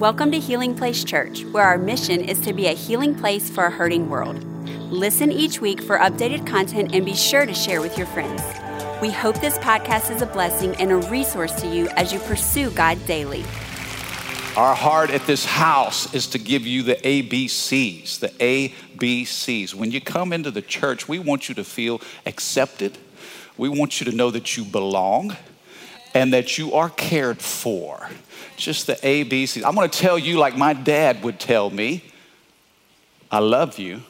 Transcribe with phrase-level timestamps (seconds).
[0.00, 3.66] Welcome to Healing Place Church, where our mission is to be a healing place for
[3.66, 4.42] a hurting world.
[4.90, 8.40] Listen each week for updated content and be sure to share with your friends.
[9.02, 12.70] We hope this podcast is a blessing and a resource to you as you pursue
[12.70, 13.44] God daily.
[14.56, 19.74] Our heart at this house is to give you the ABCs, the ABCs.
[19.74, 22.96] When you come into the church, we want you to feel accepted.
[23.58, 25.36] We want you to know that you belong
[26.14, 28.08] and that you are cared for
[28.56, 29.64] just the ABCs.
[29.64, 32.04] I'm going to tell you, like my dad would tell me,
[33.30, 34.02] I love you,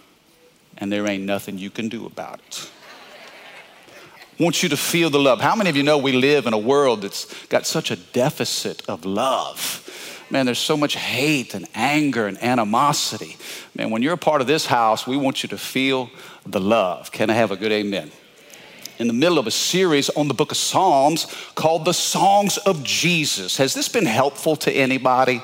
[0.78, 2.70] and there ain't nothing you can do about it.
[4.38, 5.40] I want you to feel the love.
[5.40, 8.88] How many of you know we live in a world that's got such a deficit
[8.88, 9.86] of love?
[10.30, 13.36] Man, there's so much hate and anger and animosity.
[13.74, 16.08] Man, when you're a part of this house, we want you to feel
[16.46, 17.12] the love.
[17.12, 18.10] Can I have a good amen?
[19.00, 22.84] In the middle of a series on the book of Psalms called the Songs of
[22.84, 23.56] Jesus.
[23.56, 25.42] Has this been helpful to anybody?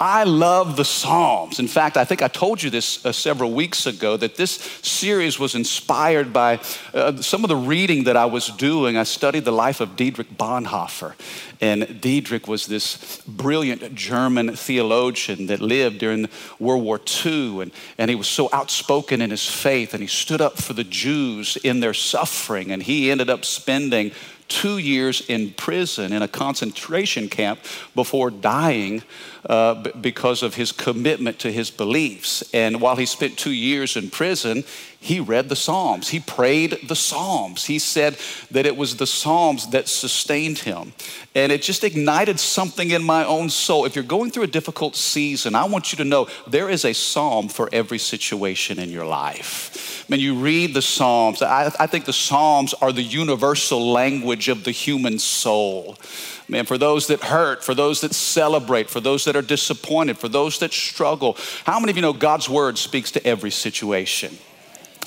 [0.00, 1.60] I love the Psalms.
[1.60, 5.38] In fact, I think I told you this uh, several weeks ago that this series
[5.38, 6.58] was inspired by
[6.92, 8.96] uh, some of the reading that I was doing.
[8.96, 11.14] I studied the life of Dietrich Bonhoeffer.
[11.60, 17.62] And Dietrich was this brilliant German theologian that lived during World War II.
[17.62, 20.84] And, and he was so outspoken in his faith, and he stood up for the
[20.84, 22.72] Jews in their suffering.
[22.72, 24.10] And he ended up spending
[24.48, 27.60] two years in prison in a concentration camp
[27.94, 29.02] before dying
[29.46, 32.42] uh, b- because of his commitment to his beliefs.
[32.52, 34.64] And while he spent two years in prison,
[35.04, 36.08] he read the Psalms.
[36.08, 37.66] He prayed the Psalms.
[37.66, 38.16] He said
[38.50, 40.94] that it was the Psalms that sustained him.
[41.34, 43.84] And it just ignited something in my own soul.
[43.84, 46.94] If you're going through a difficult season, I want you to know there is a
[46.94, 50.06] Psalm for every situation in your life.
[50.08, 54.64] When you read the Psalms, I, I think the Psalms are the universal language of
[54.64, 55.98] the human soul.
[56.46, 60.28] Man, for those that hurt, for those that celebrate, for those that are disappointed, for
[60.28, 64.36] those that struggle, how many of you know God's word speaks to every situation?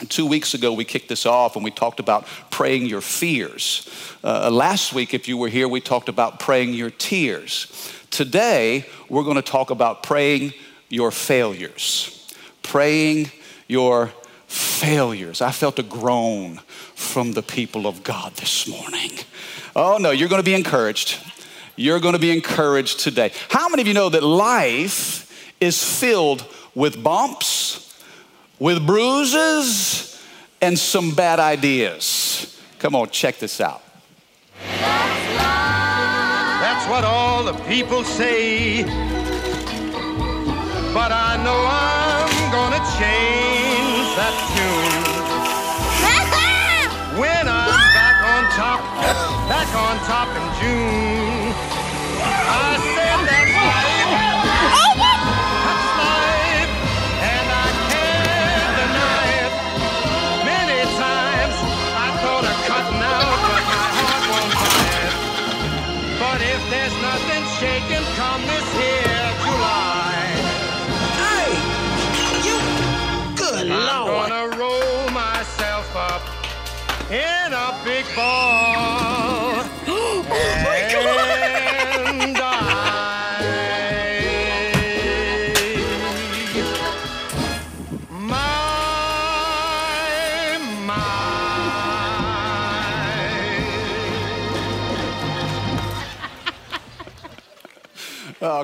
[0.09, 3.89] Two weeks ago, we kicked this off and we talked about praying your fears.
[4.23, 7.91] Uh, last week, if you were here, we talked about praying your tears.
[8.11, 10.53] Today, we're going to talk about praying
[10.89, 12.33] your failures.
[12.61, 13.31] Praying
[13.67, 14.11] your
[14.47, 15.41] failures.
[15.41, 16.57] I felt a groan
[16.95, 19.11] from the people of God this morning.
[19.77, 21.17] Oh, no, you're going to be encouraged.
[21.77, 23.31] You're going to be encouraged today.
[23.47, 26.45] How many of you know that life is filled
[26.75, 27.87] with bumps?
[28.59, 30.21] with bruises
[30.61, 32.59] and some bad ideas.
[32.79, 33.81] Come on, check this out.
[36.59, 38.83] That's what all the people say.
[40.93, 44.96] But I know I'm gonna change that tune.
[49.49, 51.53] Back on top in June.
[52.35, 54.11] I said that's life.
[55.65, 56.71] That's life.
[57.31, 59.53] And I can't deny it.
[60.51, 61.55] Many times
[62.05, 65.15] I thought of cutting out, but my heart won't buy it.
[66.21, 70.15] But if there's nothing shaking come this here July,
[71.23, 71.49] Hey,
[72.47, 72.57] you
[73.37, 74.29] good I'm lord.
[74.29, 76.23] gonna roll myself up
[77.11, 78.96] in a big ball.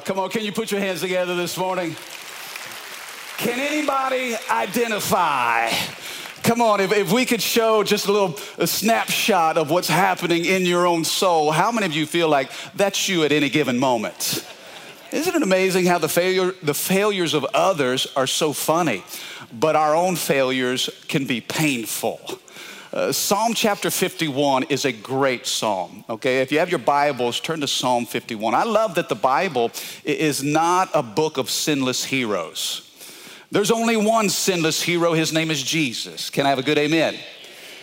[0.03, 1.95] Come on, can you put your hands together this morning?
[3.37, 5.69] Can anybody identify?
[6.43, 10.45] Come on, if, if we could show just a little a snapshot of what's happening
[10.45, 13.79] in your own soul, how many of you feel like that's you at any given
[13.79, 14.45] moment?
[15.11, 19.03] Isn't it amazing how the, failure, the failures of others are so funny,
[19.53, 22.19] but our own failures can be painful?
[22.93, 26.05] Uh, psalm chapter 51 is a great psalm.
[26.07, 28.53] Okay, if you have your Bibles, turn to Psalm 51.
[28.53, 29.71] I love that the Bible
[30.03, 32.87] is not a book of sinless heroes.
[33.49, 36.29] There's only one sinless hero, his name is Jesus.
[36.29, 37.15] Can I have a good amen?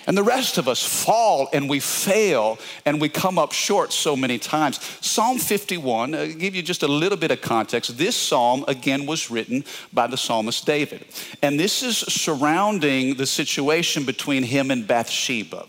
[0.07, 4.17] And the rest of us fall and we fail and we come up short so
[4.17, 4.81] many times.
[5.01, 7.97] Psalm 51, uh, give you just a little bit of context.
[7.97, 11.05] This psalm, again, was written by the psalmist David.
[11.43, 15.67] And this is surrounding the situation between him and Bathsheba.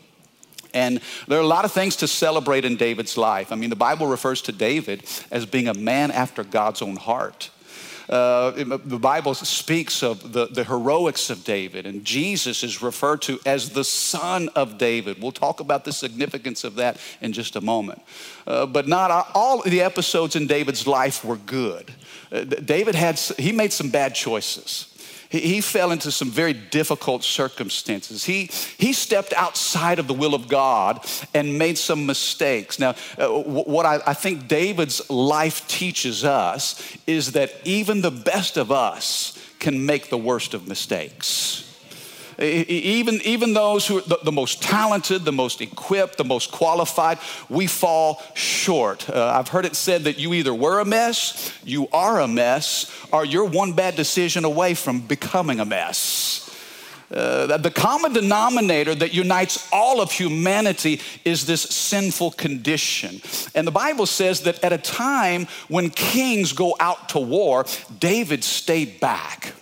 [0.74, 3.52] And there are a lot of things to celebrate in David's life.
[3.52, 7.50] I mean, the Bible refers to David as being a man after God's own heart.
[8.12, 13.40] Uh, the Bible speaks of the, the heroics of David, and Jesus is referred to
[13.46, 15.22] as the son of David.
[15.22, 18.02] We'll talk about the significance of that in just a moment.
[18.46, 21.94] Uh, but not all the episodes in David's life were good.
[22.34, 24.91] Uh, David had, he made some bad choices
[25.40, 28.26] he fell into some very difficult circumstances.
[28.26, 32.80] He, he stepped outside of the will of God and made some mistakes.
[32.80, 38.58] Now, uh, what I, I think David's life teaches us is that even the best
[38.58, 41.71] of us can make the worst of mistakes.
[42.42, 47.20] Even, even those who are the, the, most talented, the most equipped, the most qualified,
[47.50, 49.10] we fall short.
[49.10, 52.92] Uh, I've heard it said that you either were a mess, you are a mess,
[53.12, 56.48] or you're one bad decision away from becoming a mess.
[57.14, 63.22] Uh, the common denominator that unites all of humanity is this sinful condition.
[63.54, 67.66] And the Bible says that at a time when kings go out to war,
[68.00, 69.54] David stayed back.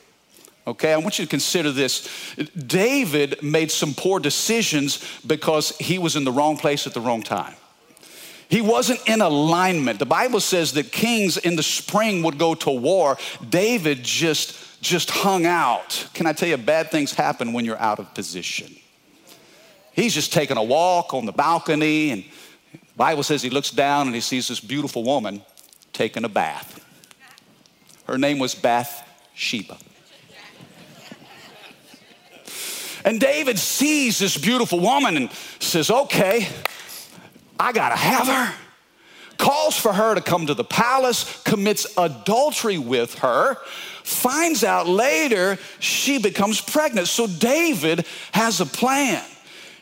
[0.69, 2.07] Okay, I want you to consider this.
[2.55, 7.23] David made some poor decisions because he was in the wrong place at the wrong
[7.23, 7.55] time.
[8.49, 9.97] He wasn't in alignment.
[9.97, 13.17] The Bible says that kings in the spring would go to war.
[13.49, 16.07] David just just hung out.
[16.13, 18.75] Can I tell you bad things happen when you're out of position?
[19.91, 22.23] He's just taking a walk on the balcony and
[22.71, 25.41] the Bible says he looks down and he sees this beautiful woman
[25.93, 26.79] taking a bath.
[28.05, 29.77] Her name was Bathsheba.
[33.09, 36.47] And David sees this beautiful woman and says, Okay,
[37.59, 38.53] I gotta have her.
[39.39, 43.55] Calls for her to come to the palace, commits adultery with her,
[44.03, 47.07] finds out later she becomes pregnant.
[47.07, 49.25] So David has a plan.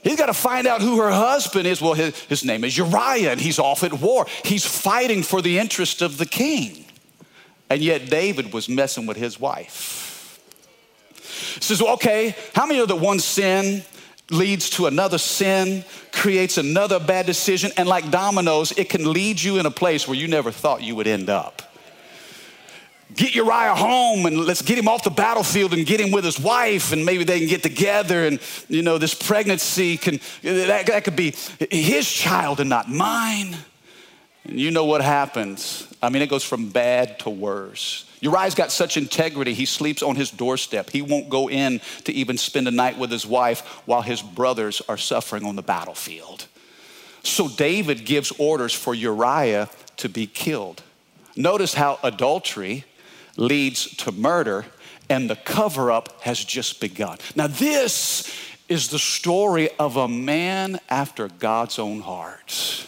[0.03, 1.81] He's got to find out who her husband is.
[1.81, 4.25] Well, his, his name is Uriah, and he's off at war.
[4.45, 6.85] He's fighting for the interest of the king.
[7.69, 10.06] And yet, David was messing with his wife
[11.59, 13.83] says, well, okay, how many of the one sin
[14.29, 19.57] leads to another sin, creates another bad decision, and like dominoes, it can lead you
[19.57, 21.61] in a place where you never thought you would end up.
[23.15, 26.39] Get Uriah home and let's get him off the battlefield and get him with his
[26.39, 28.27] wife, and maybe they can get together.
[28.27, 31.33] And you know, this pregnancy can that, that could be
[31.71, 33.55] his child and not mine.
[34.43, 35.87] And you know what happens.
[36.01, 38.06] I mean, it goes from bad to worse.
[38.19, 40.89] Uriah's got such integrity, he sleeps on his doorstep.
[40.89, 44.81] He won't go in to even spend a night with his wife while his brothers
[44.89, 46.47] are suffering on the battlefield.
[47.23, 50.81] So David gives orders for Uriah to be killed.
[51.35, 52.85] Notice how adultery
[53.35, 54.65] leads to murder,
[55.09, 57.17] and the cover up has just begun.
[57.35, 58.33] Now, this
[58.67, 62.87] is the story of a man after God's own heart.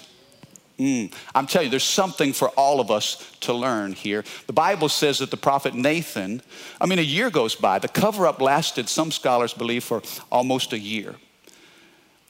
[0.80, 4.24] Mm, I'm telling you, there's something for all of us to learn here.
[4.48, 6.42] The Bible says that the prophet Nathan,
[6.80, 7.80] I mean, a year goes by.
[7.80, 11.16] The cover up lasted, some scholars believe, for almost a year.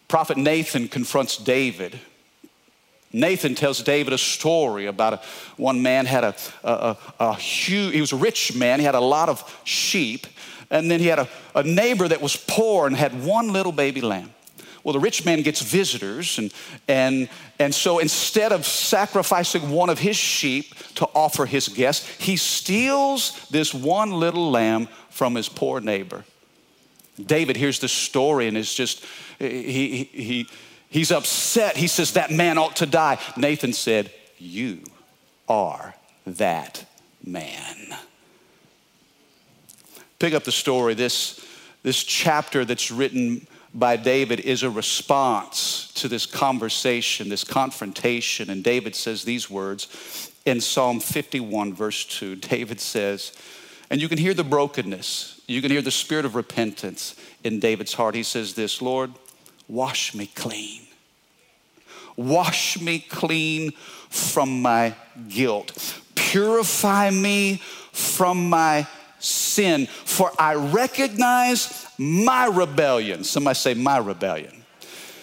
[0.07, 1.99] Prophet Nathan confronts David.
[3.13, 5.21] Nathan tells David a story about a,
[5.57, 8.99] one man had a, a, a, huge, he was a rich man, he had a
[8.99, 10.25] lot of sheep,
[10.71, 14.33] and then he had a neighbor that was poor and had one little baby lamb.
[14.83, 16.53] Well, the rich man gets visitors, and,
[16.87, 17.29] and,
[17.59, 23.47] and so instead of sacrificing one of his sheep to offer his guests, he steals
[23.49, 26.23] this one little lamb from his poor neighbor.
[27.23, 29.05] David hears this story and is just,
[29.37, 30.47] he, he,
[30.89, 31.75] he's upset.
[31.75, 33.19] He says, That man ought to die.
[33.35, 34.83] Nathan said, You
[35.47, 36.85] are that
[37.23, 37.95] man.
[40.19, 41.45] Pick up the story, this,
[41.83, 48.49] this chapter that's written by David is a response to this conversation, this confrontation.
[48.49, 52.35] And David says these words in Psalm 51, verse 2.
[52.37, 53.33] David says,
[53.89, 57.93] and you can hear the brokenness, you can hear the spirit of repentance in David's
[57.93, 58.13] heart.
[58.13, 59.11] He says, This, Lord,
[59.67, 60.83] wash me clean.
[62.15, 63.71] Wash me clean
[64.09, 64.93] from my
[65.27, 65.99] guilt.
[66.15, 67.61] Purify me
[67.91, 68.87] from my
[69.19, 73.23] sin, for I recognize my rebellion.
[73.23, 74.59] Somebody say, my rebellion.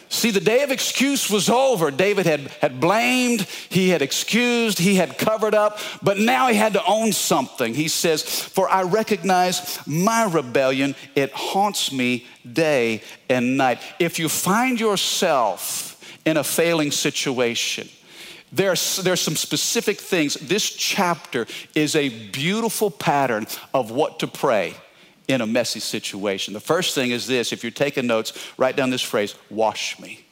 [0.08, 1.90] See, the day of excuse was over.
[1.90, 6.74] David had, had blamed, he had excused, he had covered up, but now he had
[6.74, 7.74] to own something.
[7.74, 13.80] He says, For I recognize my rebellion, it haunts me day and night.
[13.98, 17.88] If you find yourself in a failing situation,
[18.52, 20.34] there's, there's some specific things.
[20.34, 24.74] This chapter is a beautiful pattern of what to pray
[25.28, 26.54] in a messy situation.
[26.54, 30.24] The first thing is this if you're taking notes, write down this phrase wash me.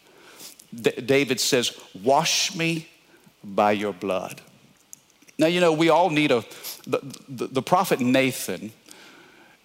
[0.74, 2.88] D- David says, Wash me
[3.42, 4.40] by your blood.
[5.38, 6.44] Now, you know, we all need a,
[6.86, 8.72] the, the, the prophet Nathan,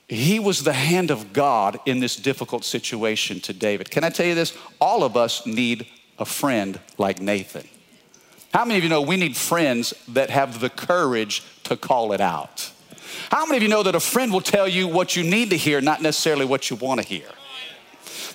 [0.07, 3.91] he was the hand of God in this difficult situation to David.
[3.91, 4.57] Can I tell you this?
[4.81, 5.85] All of us need
[6.17, 7.67] a friend like Nathan.
[8.53, 12.21] How many of you know we need friends that have the courage to call it
[12.21, 12.71] out?
[13.31, 15.57] How many of you know that a friend will tell you what you need to
[15.57, 17.27] hear, not necessarily what you want to hear?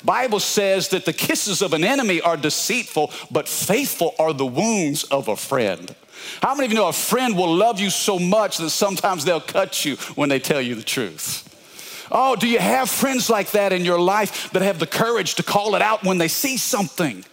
[0.04, 5.04] Bible says that the kisses of an enemy are deceitful, but faithful are the wounds
[5.04, 5.94] of a friend.
[6.42, 9.40] How many of you know a friend will love you so much that sometimes they'll
[9.40, 11.50] cut you when they tell you the truth?
[12.12, 15.42] Oh, do you have friends like that in your life that have the courage to
[15.42, 17.24] call it out when they see something?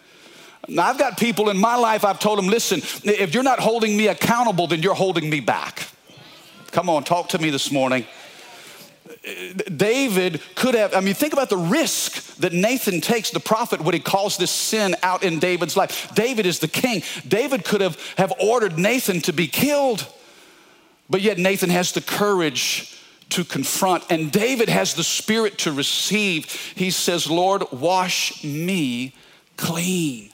[0.67, 3.97] Now, I've got people in my life, I've told them, listen, if you're not holding
[3.97, 5.87] me accountable, then you're holding me back.
[6.71, 8.05] Come on, talk to me this morning.
[9.75, 13.93] David could have, I mean, think about the risk that Nathan takes, the prophet, when
[13.93, 16.13] he calls this sin out in David's life.
[16.15, 17.03] David is the king.
[17.27, 20.07] David could have, have ordered Nathan to be killed,
[21.09, 22.99] but yet Nathan has the courage
[23.29, 26.45] to confront, and David has the spirit to receive.
[26.75, 29.13] He says, Lord, wash me
[29.55, 30.30] clean.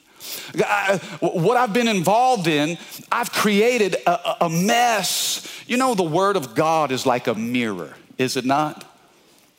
[0.59, 2.77] I, what I've been involved in,
[3.11, 5.47] I've created a, a mess.
[5.67, 8.83] You know, the Word of God is like a mirror, is it not?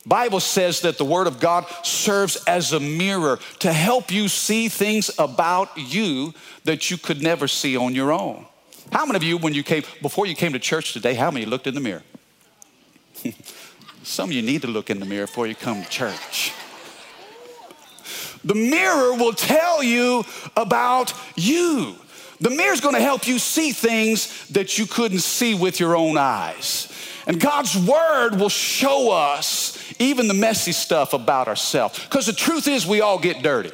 [0.05, 4.67] Bible says that the word of God serves as a mirror to help you see
[4.67, 6.33] things about you
[6.63, 8.45] that you could never see on your own.
[8.91, 11.45] How many of you when you came before you came to church today, how many
[11.45, 12.03] looked in the mirror?
[14.03, 16.53] Some of you need to look in the mirror before you come to church.
[18.43, 20.23] The mirror will tell you
[20.55, 21.95] about you.
[22.41, 25.95] The mirror is going to help you see things that you couldn't see with your
[25.95, 26.87] own eyes.
[27.27, 31.99] And God's word will show us even the messy stuff about ourselves.
[31.99, 33.71] Because the truth is, we all get dirty.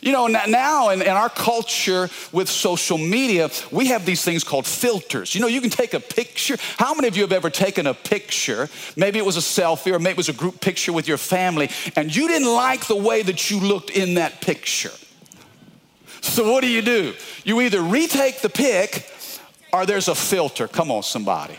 [0.00, 4.66] You know, now in, in, our culture with social media, we have these things called
[4.66, 5.34] filters.
[5.34, 6.56] You know, you can take a picture.
[6.76, 8.68] How many of you have ever taken a picture?
[8.96, 11.70] Maybe it was a selfie or maybe it was a group picture with your family,
[11.96, 14.92] and you didn't like the way that you looked in that picture.
[16.20, 17.14] So, what do you do?
[17.44, 19.10] You either retake the pic
[19.72, 20.68] or there's a filter.
[20.68, 21.56] Come on, somebody.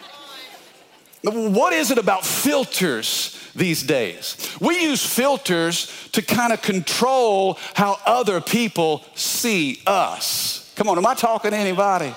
[1.24, 4.56] What is it about filters these days?
[4.60, 10.72] We use filters to kind of control how other people see us.
[10.76, 12.14] Come on, am I talking to anybody?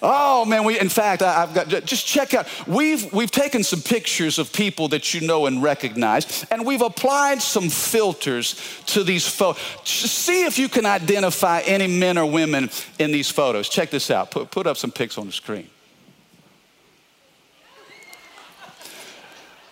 [0.00, 2.46] Oh man, we in fact I, have got just check out.
[2.68, 7.42] We've we've taken some pictures of people that you know and recognize, and we've applied
[7.42, 9.60] some filters to these photos.
[9.84, 13.68] See if you can identify any men or women in these photos.
[13.68, 14.30] Check this out.
[14.30, 15.68] Put put up some pics on the screen.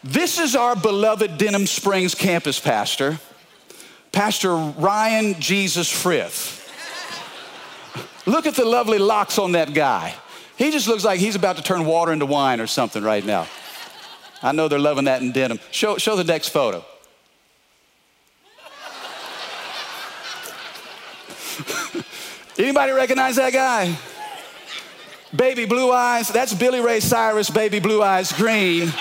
[0.07, 3.19] This is our beloved Denham Springs campus pastor,
[4.13, 6.63] Pastor Ryan Jesus Frith.
[8.25, 10.15] Look at the lovely locks on that guy.
[10.57, 13.49] He just looks like he's about to turn water into wine or something right now.
[14.45, 15.59] I know they're loving that in Denham.
[15.73, 16.85] Show, show the next photo.
[22.57, 23.99] Anybody recognize that guy?
[25.35, 26.29] Baby blue eyes.
[26.29, 28.93] That's Billy Ray Cyrus, baby blue eyes green.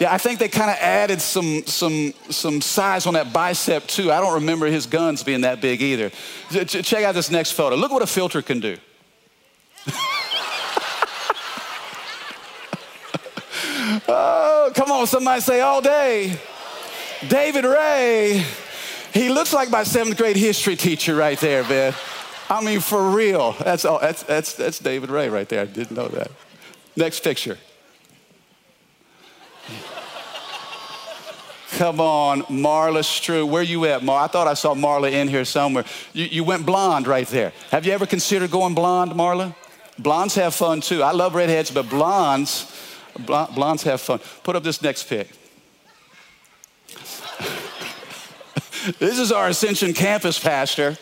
[0.00, 4.10] Yeah, I think they kind of added some, some, some size on that bicep too.
[4.10, 6.10] I don't remember his guns being that big either.
[6.66, 7.76] Check out this next photo.
[7.76, 8.76] Look what a filter can do.
[14.08, 16.40] oh, come on, somebody say all day.
[17.28, 18.44] David Ray.
[19.12, 21.94] He looks like my seventh grade history teacher right there, man.
[22.50, 23.52] I mean, for real.
[23.52, 25.60] That's, oh, that's, that's, that's David Ray right there.
[25.60, 26.32] I didn't know that.
[26.96, 27.58] Next picture.
[31.74, 33.44] Come on, Marla Strew.
[33.44, 34.22] Where you at, Marla?
[34.22, 35.84] I thought I saw Marla in here somewhere.
[36.12, 37.52] You, you went blonde right there.
[37.72, 39.56] Have you ever considered going blonde, Marla?
[39.98, 41.02] Blondes have fun too.
[41.02, 42.72] I love redheads, but blondes,
[43.26, 44.20] blondes have fun.
[44.44, 45.26] Put up this next pic.
[49.00, 50.96] this is our Ascension campus pastor,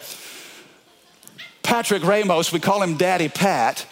[1.62, 2.50] Patrick Ramos.
[2.50, 3.84] We call him Daddy Pat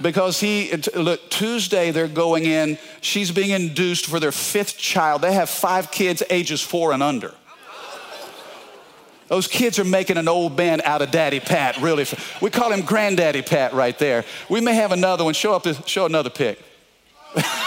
[0.00, 5.22] because he look tuesday they're going in she's being induced for their fifth child.
[5.22, 7.34] They have five kids ages four and under.
[9.28, 12.06] Those kids are making an old man out of daddy pat really.
[12.40, 14.24] We call him granddaddy pat right there.
[14.48, 15.34] We may have another one.
[15.34, 16.60] Show up show another pic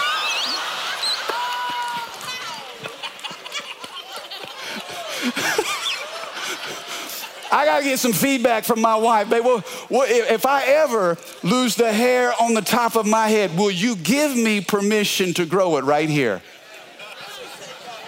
[7.80, 9.30] I get some feedback from my wife.
[9.30, 9.64] Babe, well,
[10.06, 14.36] if I ever lose the hair on the top of my head, will you give
[14.36, 16.42] me permission to grow it right here?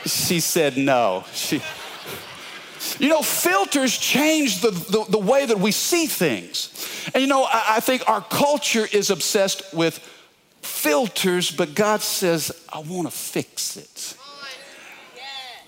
[0.04, 1.24] She said no.
[1.32, 1.62] She,
[2.98, 7.08] you know, filters change the, the, the, way that we see things.
[7.14, 9.98] And you know, I, I think our culture is obsessed with
[10.60, 14.18] filters, but God says, I want to fix it.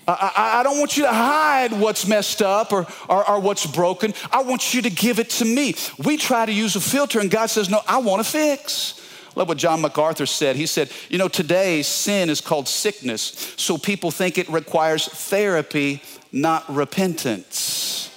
[0.07, 4.13] I, I, don't want you to hide what's messed up or, or, or what's broken.
[4.31, 5.75] I want you to give it to me.
[6.03, 9.01] We try to use a filter, and God says, No, I want to fix.
[9.35, 10.55] Love what John MacArthur said.
[10.55, 16.01] He said, You know, today sin is called sickness, so people think it requires therapy,
[16.31, 18.11] not repentance.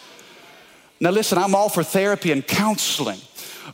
[1.01, 3.21] Now, listen, I'm all for therapy and counseling,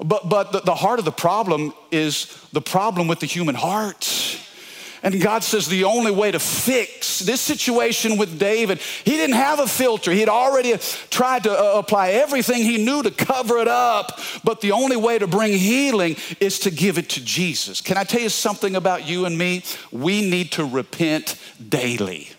[0.02, 4.23] but, but the, the heart of the problem is the problem with the human heart.
[5.04, 9.60] And God says the only way to fix this situation with David, he didn't have
[9.60, 10.10] a filter.
[10.10, 10.74] He had already
[11.10, 14.18] tried to uh, apply everything he knew to cover it up.
[14.44, 17.82] But the only way to bring healing is to give it to Jesus.
[17.82, 19.62] Can I tell you something about you and me?
[19.92, 22.30] We need to repent daily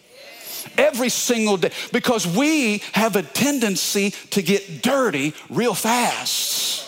[0.75, 6.81] every single day because we have a tendency to get dirty real fast.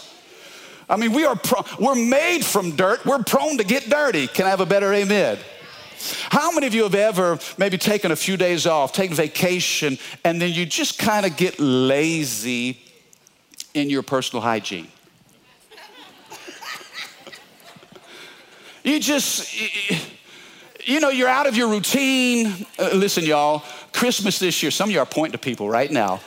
[0.89, 3.05] I mean, we are pro- we're made from dirt.
[3.05, 4.25] We're prone to get dirty.
[4.25, 5.37] Can I have a better amen?
[6.29, 10.41] How many of you have ever maybe taken a few days off, taken vacation, and
[10.41, 12.79] then you just kind of get lazy
[13.73, 14.87] in your personal hygiene?
[18.83, 19.53] you just,
[20.85, 22.65] you know, you're out of your routine.
[22.79, 26.21] Uh, listen, y'all, Christmas this year, some of you are pointing to people right now.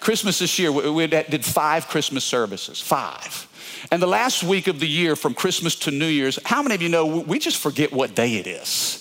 [0.00, 3.46] Christmas this year, we did five Christmas services, five.
[3.90, 6.82] And the last week of the year, from Christmas to New Year's, how many of
[6.82, 8.98] you know we just forget what day it is?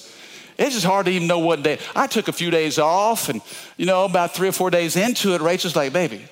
[0.57, 1.79] It's just hard to even know what day.
[1.95, 3.41] I took a few days off, and
[3.77, 6.25] you know, about three or four days into it, Rachel's like, "Baby,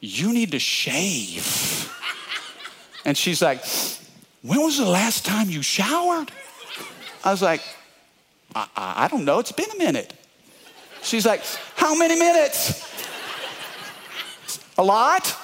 [0.00, 1.92] you need to shave."
[3.04, 3.64] And she's like,
[4.42, 6.32] "When was the last time you showered?"
[7.24, 7.62] I was like,
[8.54, 9.38] I, I, I don't know.
[9.38, 10.12] It's been a minute."
[11.02, 11.42] She's like,
[11.76, 12.84] "How many minutes?"
[14.76, 15.36] a lot.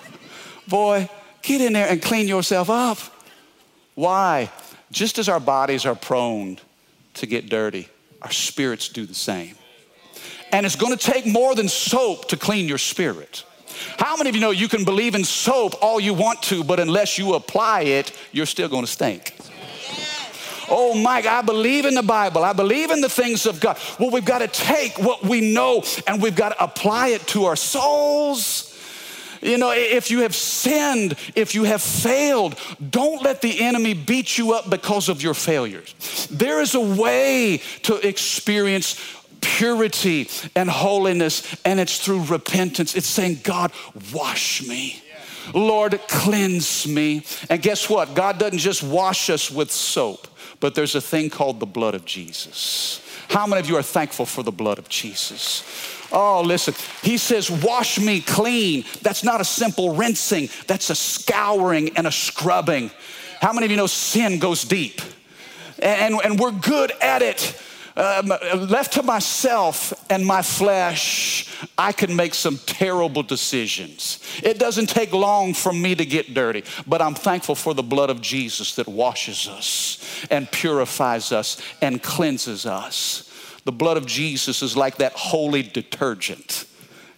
[0.68, 1.08] Boy,
[1.48, 2.98] Get in there and clean yourself up.
[3.94, 4.50] Why?
[4.90, 6.58] Just as our bodies are prone
[7.14, 7.88] to get dirty,
[8.20, 9.54] our spirits do the same.
[10.52, 13.44] And it's gonna take more than soap to clean your spirit.
[13.98, 16.80] How many of you know you can believe in soap all you want to, but
[16.80, 19.34] unless you apply it, you're still gonna stink?
[20.68, 22.44] Oh, Mike, I believe in the Bible.
[22.44, 23.78] I believe in the things of God.
[23.98, 27.46] Well, we've got to take what we know and we've got to apply it to
[27.46, 28.67] our souls.
[29.40, 32.58] You know, if you have sinned, if you have failed,
[32.90, 36.28] don't let the enemy beat you up because of your failures.
[36.30, 39.00] There is a way to experience
[39.40, 42.94] purity and holiness, and it's through repentance.
[42.94, 43.72] It's saying, God,
[44.12, 45.02] wash me.
[45.54, 47.24] Lord, cleanse me.
[47.48, 48.14] And guess what?
[48.14, 50.26] God doesn't just wash us with soap,
[50.60, 53.00] but there's a thing called the blood of Jesus.
[53.28, 55.62] How many of you are thankful for the blood of Jesus?
[56.10, 56.74] Oh, listen.
[57.02, 58.84] He says, Wash me clean.
[59.02, 62.90] That's not a simple rinsing, that's a scouring and a scrubbing.
[63.40, 65.00] How many of you know sin goes deep?
[65.80, 67.60] And, and we're good at it.
[67.98, 68.28] Um,
[68.68, 74.20] left to myself and my flesh, I can make some terrible decisions.
[74.40, 78.08] It doesn't take long for me to get dirty, but I'm thankful for the blood
[78.08, 83.24] of Jesus that washes us and purifies us and cleanses us.
[83.64, 86.66] The blood of Jesus is like that holy detergent.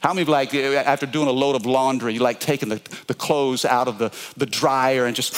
[0.01, 3.67] How many like after doing a load of laundry, you like taking the, the clothes
[3.67, 5.37] out of the, the dryer and just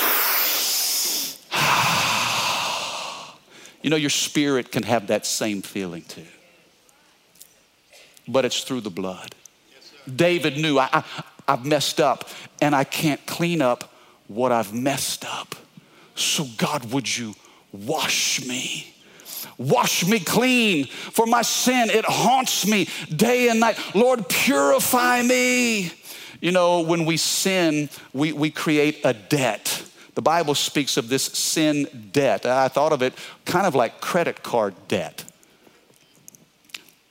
[3.83, 6.27] you know your spirit can have that same feeling too.
[8.29, 9.35] But it's through the blood.
[10.15, 11.05] David knew I, I,
[11.49, 12.29] I've messed up
[12.61, 13.93] and I can't clean up
[14.29, 15.55] what I've messed up.
[16.15, 17.35] So God, would you
[17.73, 18.95] wash me?
[19.59, 21.91] Wash me clean for my sin.
[21.91, 23.79] It haunts me day and night.
[23.95, 25.93] Lord, purify me.
[26.41, 29.85] You know, when we sin, we, we create a debt.
[30.15, 32.45] The Bible speaks of this sin debt.
[32.45, 35.25] I thought of it kind of like credit card debt.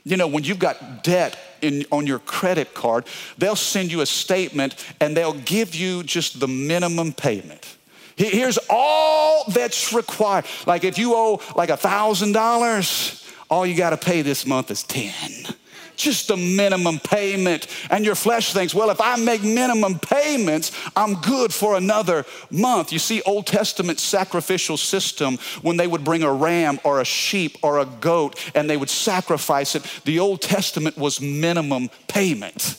[0.03, 3.05] You know, when you've got debt in, on your credit card,
[3.37, 7.77] they'll send you a statement and they'll give you just the minimum payment.
[8.15, 10.45] Here's all that's required.
[10.65, 14.69] Like if you owe like a thousand dollars, all you got to pay this month
[14.71, 15.55] is 10
[16.01, 17.67] just a minimum payment.
[17.89, 22.91] And your flesh thinks, well, if I make minimum payments, I'm good for another month.
[22.91, 27.57] You see, Old Testament sacrificial system, when they would bring a ram or a sheep
[27.61, 32.77] or a goat and they would sacrifice it, the Old Testament was minimum payment.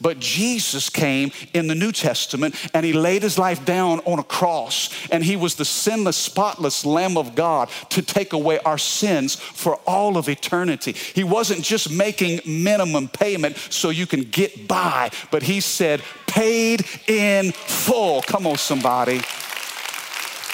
[0.00, 4.24] But Jesus came in the New Testament and he laid his life down on a
[4.24, 9.34] cross and he was the sinless, spotless Lamb of God to take away our sins
[9.34, 10.92] for all of eternity.
[10.92, 15.10] He wasn't just making minimum payment so you can get by.
[15.30, 18.22] But he said, paid in full.
[18.22, 19.20] Come on, somebody.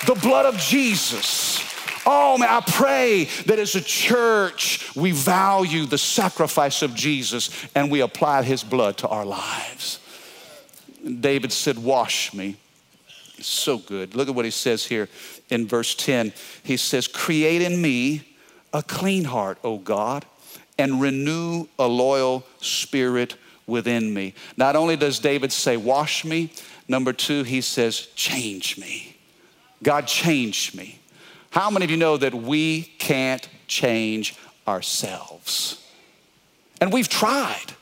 [0.06, 1.62] The blood of Jesus.
[2.10, 7.90] Oh man, I pray that as a church we value the sacrifice of Jesus and
[7.90, 10.00] we apply his blood to our lives.
[11.20, 12.56] David said, Wash me.
[13.40, 14.14] So good.
[14.14, 15.08] Look at what he says here
[15.48, 16.32] in verse 10.
[16.62, 18.36] He says, Create in me
[18.72, 20.24] a clean heart, O God,
[20.78, 23.36] and renew a loyal spirit
[23.66, 24.34] within me.
[24.56, 26.52] Not only does David say, Wash me,
[26.86, 29.16] number two, he says, Change me.
[29.82, 30.98] God, change me.
[31.50, 34.36] How many of you know that we can't change
[34.66, 35.84] ourselves?
[36.80, 37.72] And we've tried.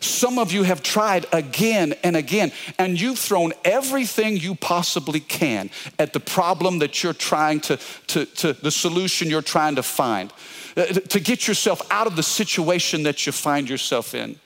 [0.00, 5.70] Some of you have tried again and again, and you've thrown everything you possibly can
[5.96, 7.78] at the problem that you're trying to,
[8.08, 10.32] to, to the solution you're trying to find,
[10.76, 14.38] Uh, to get yourself out of the situation that you find yourself in.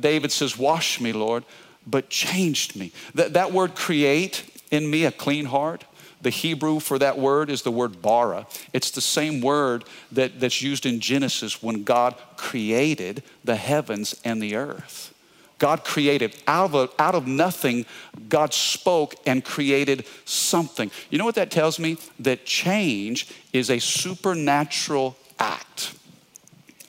[0.00, 1.44] David says, Wash me, Lord,
[1.86, 2.92] but changed me.
[3.14, 5.84] That, that word create in me a clean heart
[6.20, 8.46] the Hebrew for that word is the word bara.
[8.72, 14.42] It's the same word that, that's used in Genesis when God created the heavens and
[14.42, 15.14] the earth.
[15.58, 17.84] God created out of, a, out of nothing,
[18.28, 20.90] God spoke and created something.
[21.10, 21.98] You know what that tells me?
[22.20, 25.94] That change is a supernatural act.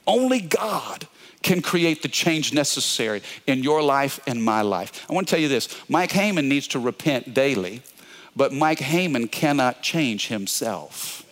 [0.05, 1.07] Only God
[1.41, 5.05] can create the change necessary in your life and my life.
[5.09, 7.81] I want to tell you this Mike Haman needs to repent daily
[8.35, 11.25] but Mike Haman cannot change himself.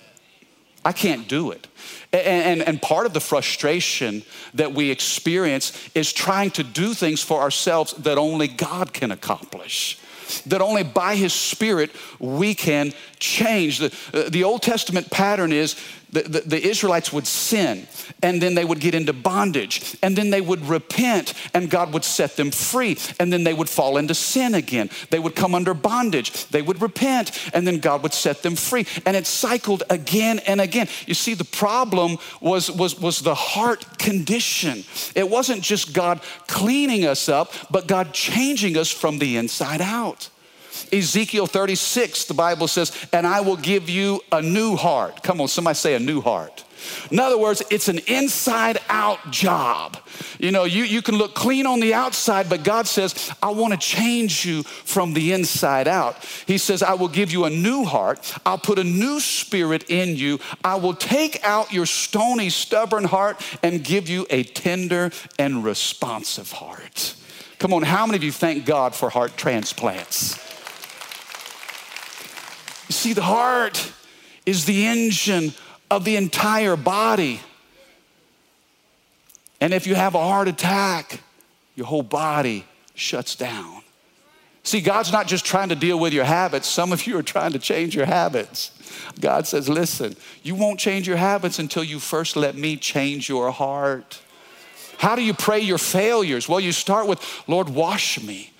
[0.87, 1.67] I can't do it.
[2.13, 4.23] And, and, and, part of the frustration
[4.53, 9.99] that we experience is trying to do things for ourselves that only God can accomplish.
[10.45, 13.79] That only by His Spirit we can change.
[13.79, 15.75] The, uh, the Old Testament pattern is
[16.23, 17.87] the, the, the, Israelites would sin
[18.23, 22.03] and then they would get into bondage and then they would repent and God would
[22.03, 24.89] set them free and then they would fall into sin again.
[25.11, 26.47] They would come under bondage.
[26.47, 28.87] They would repent and then God would set them free.
[29.05, 30.87] And it cycled again and again.
[31.05, 34.83] You see, the problem was, was, was the heart condition.
[35.15, 40.29] It wasn't just God cleaning us up, but God changing us from the inside out.
[40.91, 45.23] Ezekiel 36, the Bible says, and I will give you a new heart.
[45.23, 46.63] Come on, somebody say a new heart.
[47.11, 49.97] In other words, it's an inside out job.
[50.39, 53.73] You know, you, you can look clean on the outside, but God says, I want
[53.73, 56.23] to change you from the inside out.
[56.45, 58.33] He says, I will give you a new heart.
[58.45, 60.39] I'll put a new spirit in you.
[60.63, 66.51] I will take out your stony, stubborn heart and give you a tender and responsive
[66.51, 67.15] heart.
[67.59, 70.46] Come on, how many of you thank God for heart transplants?
[72.87, 73.91] You see, the heart
[74.45, 75.53] is the engine
[75.91, 77.39] of the entire body.
[79.59, 81.21] And if you have a heart attack,
[81.75, 83.81] your whole body shuts down.
[84.63, 86.67] See, God's not just trying to deal with your habits.
[86.67, 88.71] Some of you are trying to change your habits.
[89.19, 93.51] God says, listen, you won't change your habits until you first let me change your
[93.51, 94.21] heart.
[94.97, 96.49] How do you pray your failures?
[96.49, 98.51] Well, you start with, Lord, wash me.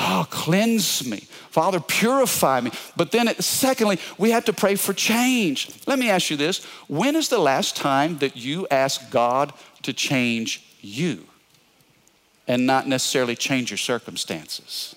[0.00, 1.18] Oh, cleanse me.
[1.50, 2.70] Father, purify me.
[2.96, 5.70] But then, secondly, we have to pray for change.
[5.88, 9.92] Let me ask you this when is the last time that you asked God to
[9.92, 11.26] change you
[12.46, 14.94] and not necessarily change your circumstances?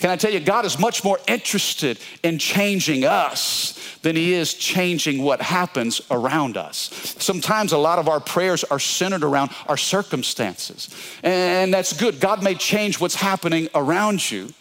[0.00, 4.54] Can I tell you, God is much more interested in changing us than He is
[4.54, 7.14] changing what happens around us.
[7.18, 10.88] Sometimes a lot of our prayers are centered around our circumstances,
[11.22, 12.18] and that's good.
[12.18, 14.54] God may change what's happening around you,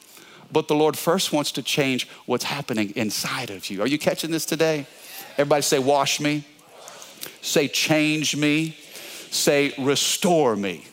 [0.52, 3.82] but the Lord first wants to change what's happening inside of you.
[3.82, 4.86] Are you catching this today?
[5.38, 6.44] Everybody say, Wash me.
[7.42, 8.76] Say, Change me.
[9.32, 10.84] Say, Restore me.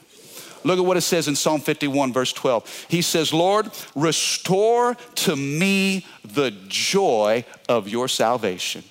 [0.64, 2.86] Look at what it says in Psalm 51, verse 12.
[2.88, 8.82] He says, Lord, restore to me the joy of your salvation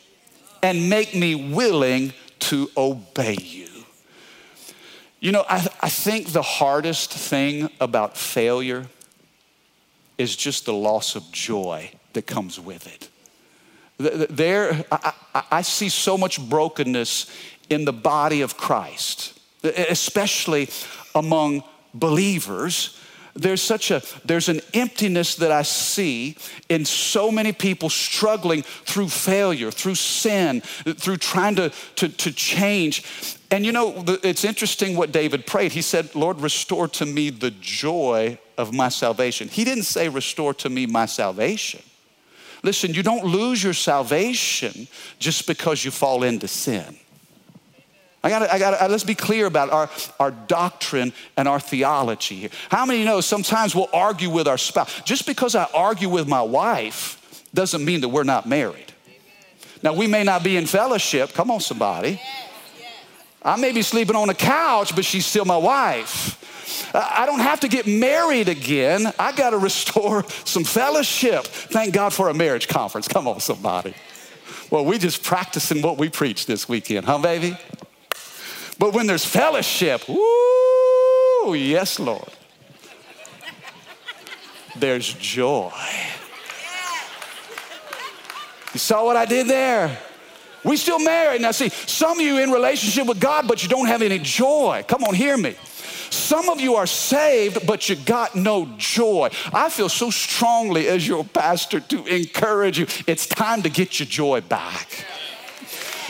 [0.63, 3.67] and make me willing to obey you.
[5.19, 8.88] You know, I, I think the hardest thing about failure
[10.17, 13.10] is just the loss of joy that comes with it.
[13.97, 15.13] There, I,
[15.51, 17.32] I see so much brokenness
[17.69, 20.69] in the body of Christ, especially
[21.15, 22.99] among believers
[23.36, 26.38] there's such a there's an emptiness that i see
[26.69, 33.04] in so many people struggling through failure through sin through trying to to, to change.
[33.51, 35.73] And you know it's interesting what david prayed.
[35.73, 39.49] He said lord restore to me the joy of my salvation.
[39.49, 41.82] He didn't say restore to me my salvation.
[42.63, 44.88] Listen you don't lose your salvation
[45.19, 46.97] just because you fall into sin
[48.25, 49.88] I got I got uh, let's be clear about our,
[50.19, 52.49] our doctrine and our theology here.
[52.69, 55.01] How many know sometimes we'll argue with our spouse?
[55.01, 58.93] Just because I argue with my wife doesn't mean that we're not married.
[59.83, 61.33] Now, we may not be in fellowship.
[61.33, 62.19] Come on, somebody.
[63.43, 66.41] I may be sleeping on a couch, but she's still my wife.
[66.95, 69.05] I don't have to get married again.
[69.19, 71.45] I got to restore some fellowship.
[71.45, 73.07] Thank God for a marriage conference.
[73.07, 73.93] Come on, somebody.
[74.71, 77.55] Well, we just practicing what we preach this weekend, huh, baby?
[78.77, 82.29] But when there's fellowship, woo, yes, Lord,
[84.75, 85.71] there's joy.
[88.73, 89.97] You saw what I did there?
[90.65, 91.41] We still married.
[91.41, 94.83] Now, see, some of you in relationship with God, but you don't have any joy.
[94.88, 95.55] Come on, hear me.
[96.09, 99.29] Some of you are saved, but you got no joy.
[99.53, 102.88] I feel so strongly as your pastor to encourage you.
[103.07, 105.05] It's time to get your joy back.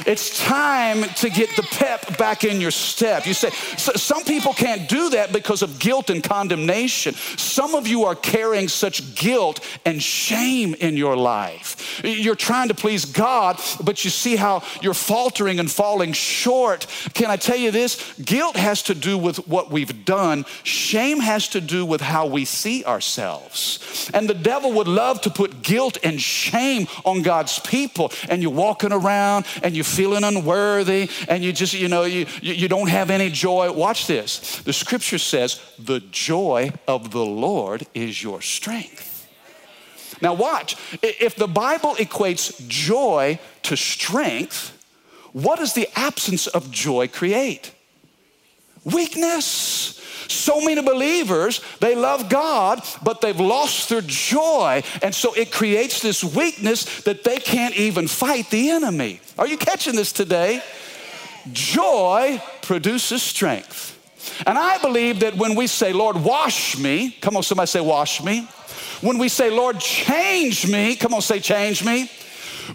[0.05, 3.25] It's time to get the pep back in your step.
[3.25, 7.13] You say, so some people can't do that because of guilt and condemnation.
[7.37, 12.01] Some of you are carrying such guilt and shame in your life.
[12.03, 16.87] You're trying to please God, but you see how you're faltering and falling short.
[17.13, 18.13] Can I tell you this?
[18.19, 22.45] Guilt has to do with what we've done, shame has to do with how we
[22.45, 24.09] see ourselves.
[24.13, 28.51] And the devil would love to put guilt and shame on God's people, and you're
[28.51, 33.09] walking around and you feeling unworthy and you just, you know, you, you don't have
[33.09, 33.71] any joy.
[33.71, 34.59] Watch this.
[34.59, 39.27] The scripture says, the joy of the Lord is your strength.
[40.21, 40.75] Now, watch.
[41.01, 44.71] If the Bible equates joy to strength,
[45.33, 47.73] what does the absence of joy create?
[48.85, 50.01] Weakness.
[50.27, 54.83] So many believers, they love God, but they've lost their joy.
[55.01, 59.19] And so it creates this weakness that they can't even fight the enemy.
[59.37, 60.61] Are you catching this today?
[61.51, 63.93] Joy produces strength.
[64.45, 68.23] And I believe that when we say, Lord, wash me, come on, somebody say, wash
[68.23, 68.47] me.
[69.01, 72.09] When we say, Lord, change me, come on, say, change me,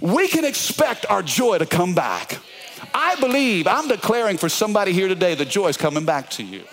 [0.00, 2.38] we can expect our joy to come back.
[2.94, 6.64] I believe, I'm declaring for somebody here today, the joy is coming back to you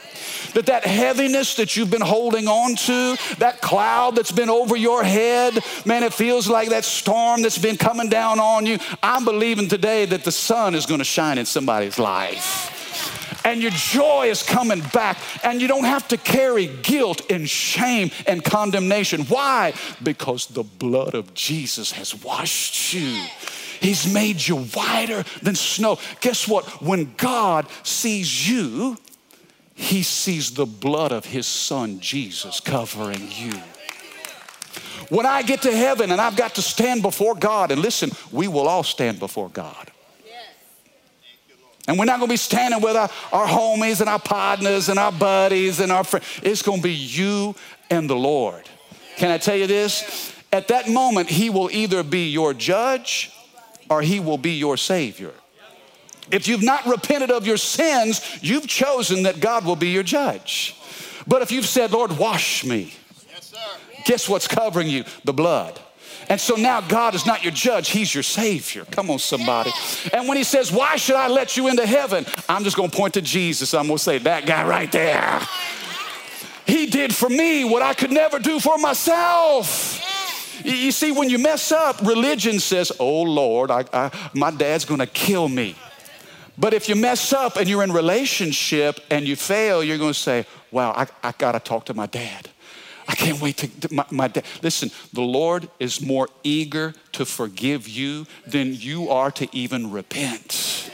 [0.54, 5.04] that that heaviness that you've been holding on to, that cloud that's been over your
[5.04, 8.80] head, man, it feels like that storm that's been coming down on you.
[9.04, 12.74] I'm believing today that the sun is going to shine in somebody's life
[13.46, 18.12] and your joy is coming back, and you don't have to carry guilt and shame
[18.26, 19.22] and condemnation.
[19.24, 19.74] Why?
[20.04, 23.26] Because the blood of Jesus has washed you.
[23.80, 26.00] He's made you whiter than snow.
[26.22, 26.82] Guess what?
[26.82, 28.98] When God sees you,
[29.74, 33.54] he sees the blood of his son Jesus covering you.
[35.10, 38.48] When I get to heaven and I've got to stand before God, and listen, we
[38.48, 39.92] will all stand before God.
[41.88, 45.12] And we're not gonna be standing with our, our homies and our partners and our
[45.12, 46.26] buddies and our friends.
[46.44, 47.56] It's gonna be you
[47.90, 48.68] and the Lord.
[49.16, 50.34] Can I tell you this?
[50.52, 53.32] At that moment, He will either be your judge
[53.90, 55.34] or He will be your Savior.
[56.32, 60.76] If you've not repented of your sins, you've chosen that God will be your judge.
[61.26, 62.94] But if you've said, Lord, wash me,
[64.06, 65.04] guess what's covering you?
[65.24, 65.80] The blood.
[66.30, 68.86] And so now God is not your judge, He's your Savior.
[68.92, 69.72] Come on, somebody.
[70.12, 72.26] And when He says, Why should I let you into heaven?
[72.50, 73.74] I'm just gonna point to Jesus.
[73.74, 75.40] I'm gonna say, That guy right there.
[76.66, 80.04] He did for me what I could never do for myself.
[80.64, 85.08] You see, when you mess up, religion says, Oh Lord, I, I, my dad's gonna
[85.08, 85.76] kill me.
[86.58, 90.20] But if you mess up and you're in relationship and you fail, you're going to
[90.20, 92.50] say, wow, I, I got to talk to my dad.
[93.08, 94.44] I can't wait to, my, my dad.
[94.64, 100.87] Listen, the Lord is more eager to forgive you than you are to even repent.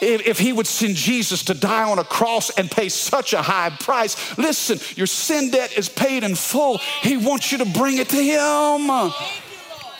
[0.00, 3.42] If, if he would send Jesus to die on a cross and pay such a
[3.42, 6.78] high price, listen, your sin debt is paid in full.
[7.02, 9.12] He wants you to bring it to him.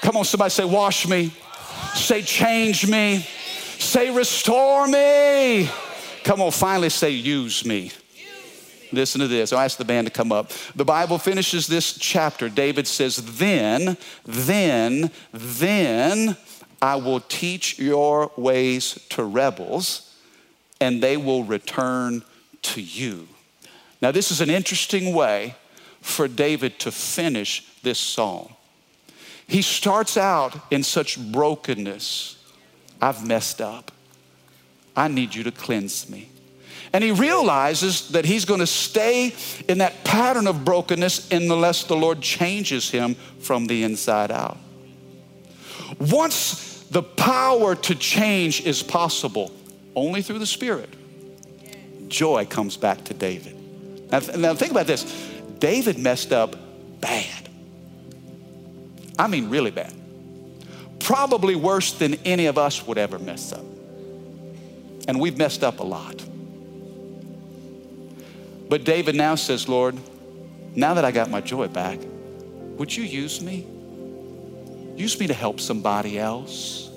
[0.02, 1.32] Come on, somebody say, wash me.
[1.94, 3.26] Say, change me.
[3.78, 5.68] Say, restore me.
[6.24, 7.92] Come on, finally say, use me.
[8.92, 9.52] Listen to this.
[9.52, 10.52] I'll ask the band to come up.
[10.76, 12.48] The Bible finishes this chapter.
[12.48, 16.36] David says, Then, then, then
[16.82, 20.12] I will teach your ways to rebels,
[20.80, 22.24] and they will return
[22.62, 23.28] to you.
[24.02, 25.54] Now, this is an interesting way
[26.00, 28.52] for David to finish this psalm.
[29.46, 32.36] He starts out in such brokenness
[33.00, 33.90] I've messed up.
[34.96, 36.28] I need you to cleanse me.
[36.92, 39.34] And he realizes that he's going to stay
[39.68, 44.56] in that pattern of brokenness unless the Lord changes him from the inside out.
[45.98, 49.50] Once the power to change is possible,
[49.96, 50.90] only through the Spirit,
[52.08, 53.56] joy comes back to David.
[54.10, 55.04] Now, now think about this
[55.58, 56.54] David messed up
[57.00, 57.48] bad.
[59.18, 59.94] I mean, really bad.
[61.00, 63.64] Probably worse than any of us would ever mess up.
[65.08, 66.22] And we've messed up a lot.
[68.68, 69.96] But David now says, Lord,
[70.76, 71.98] now that I got my joy back,
[72.76, 73.66] would you use me?
[74.96, 76.90] Use me to help somebody else.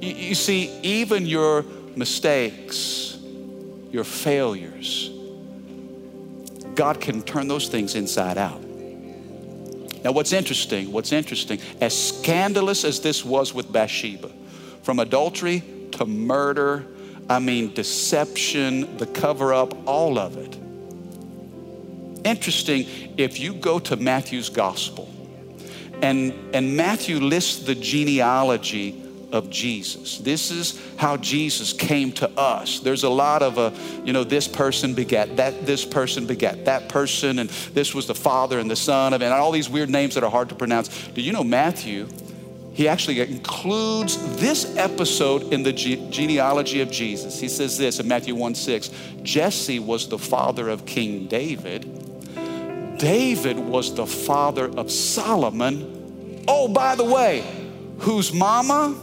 [0.00, 1.62] You, you see, even your
[1.96, 3.18] mistakes,
[3.90, 5.10] your failures,
[6.74, 8.62] God can turn those things inside out.
[10.04, 14.30] Now, what's interesting, what's interesting, as scandalous as this was with Bathsheba,
[14.82, 16.86] from adultery to murder,
[17.28, 20.56] I mean, deception, the cover up, all of it.
[22.24, 22.86] Interesting,
[23.16, 25.12] if you go to Matthew's gospel,
[26.02, 30.18] and, and Matthew lists the genealogy of Jesus.
[30.18, 32.80] This is how Jesus came to us.
[32.80, 33.70] There's a lot of, uh,
[34.04, 38.14] you know, this person begat that, this person begat that person, and this was the
[38.14, 40.88] Father and the Son of, and all these weird names that are hard to pronounce.
[41.08, 42.08] Do you know Matthew?
[42.72, 47.40] He actually includes this episode in the ge- genealogy of Jesus.
[47.40, 48.90] He says this in Matthew 1 6
[49.24, 52.07] Jesse was the father of King David.
[52.98, 56.44] David was the father of Solomon.
[56.48, 57.44] Oh, by the way,
[57.98, 58.96] whose mama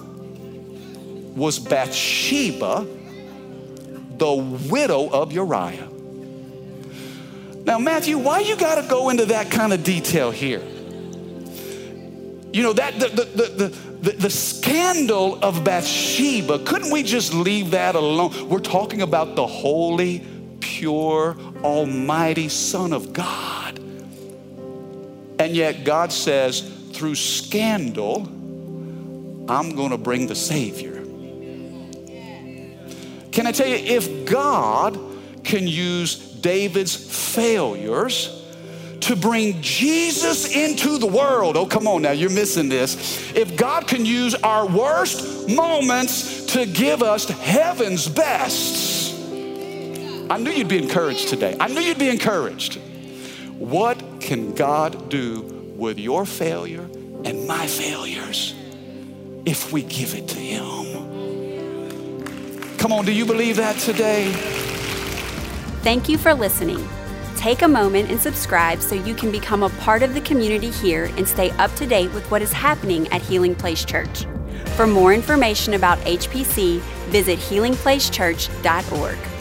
[1.35, 2.87] was Bathsheba,
[4.17, 4.33] the
[4.69, 5.89] widow of Uriah.
[7.65, 10.61] Now, Matthew, why you got to go into that kind of detail here?
[12.53, 13.67] You know, that the, the, the,
[14.01, 18.47] the, the scandal of Bathsheba, couldn't we just leave that alone?
[18.47, 20.23] We're talking about the holy,
[20.59, 23.64] pure, almighty Son of God.
[25.55, 26.59] And yet, God says,
[26.91, 28.23] through scandal,
[29.47, 30.95] I'm going to bring the Savior.
[33.31, 34.99] Can I tell you, if God
[35.45, 36.93] can use David's
[37.33, 38.45] failures
[38.99, 43.33] to bring Jesus into the world, oh, come on now, you're missing this.
[43.33, 49.15] If God can use our worst moments to give us heaven's best,
[50.29, 51.55] I knew you'd be encouraged today.
[51.61, 52.77] I knew you'd be encouraged.
[53.59, 55.41] What can God do
[55.77, 56.89] with your failure
[57.23, 58.53] and my failures
[59.45, 60.75] if we give it to Him?
[62.77, 64.33] Come on, do you believe that today?
[65.83, 66.85] Thank you for listening.
[67.37, 71.05] Take a moment and subscribe so you can become a part of the community here
[71.15, 74.25] and stay up to date with what is happening at Healing Place Church.
[74.75, 79.34] For more information about HPC, visit healingplacechurch.org.